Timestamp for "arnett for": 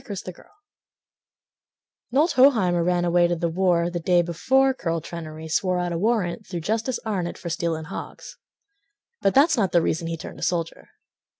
7.05-7.49